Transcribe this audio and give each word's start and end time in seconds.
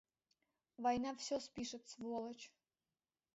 Война 0.83 1.11
всё 1.19 1.35
спишет, 1.47 1.83
сволочь! 1.93 2.45